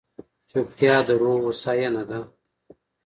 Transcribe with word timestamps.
چپتیا، 0.49 0.95
د 1.07 1.09
روح 1.21 1.37
هوساینه 1.45 2.03
ده. 2.09 2.19